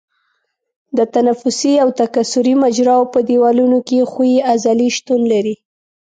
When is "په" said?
3.13-3.19